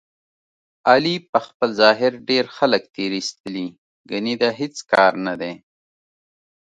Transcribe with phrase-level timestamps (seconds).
[0.89, 3.67] علي په خپل ظاهر ډېر خلک تېر ایستلي،
[4.09, 5.53] ګني د هېڅ کار نه دی.